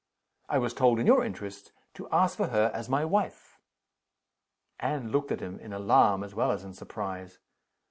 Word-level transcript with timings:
"I 0.49 0.57
was 0.57 0.73
told, 0.73 0.99
in 0.99 1.05
your 1.05 1.23
interests, 1.23 1.71
to 1.93 2.09
ask 2.09 2.35
for 2.35 2.47
her 2.47 2.71
as 2.73 2.89
my 2.89 3.05
wife." 3.05 3.59
Anne 4.79 5.11
looked 5.11 5.31
at 5.31 5.41
him 5.41 5.59
in 5.59 5.73
alarm 5.73 6.23
as 6.23 6.33
well 6.33 6.49
as 6.51 6.63
in 6.63 6.73
surprise. 6.73 7.37